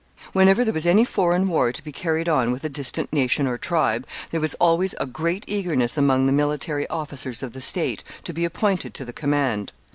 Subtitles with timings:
[0.33, 3.55] ]Whenever there was any foreign war to be carried on with a distant nation or
[3.55, 8.03] tribe, there was always a great eagerness among all the military officers of the state
[8.23, 9.73] to be appointed to the command.